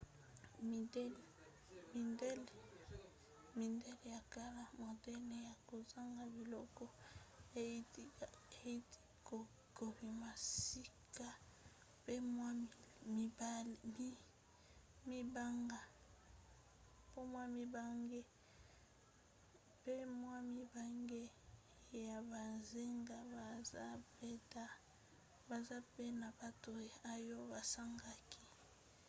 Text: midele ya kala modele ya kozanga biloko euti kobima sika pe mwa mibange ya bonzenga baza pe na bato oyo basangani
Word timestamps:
midele 3.59 3.91
ya 4.11 4.19
kala 4.33 4.63
modele 4.83 5.35
ya 5.49 5.53
kozanga 5.69 6.23
biloko 6.35 6.85
euti 7.63 8.03
kobima 9.77 10.31
sika 10.59 11.29
pe 12.05 12.15
mwa 12.31 12.49
mibange 20.65 21.25
ya 22.05 22.17
bonzenga 22.31 23.17
baza 25.49 25.77
pe 25.93 26.05
na 26.21 26.27
bato 26.39 26.69
oyo 27.13 27.37
basangani 27.51 28.37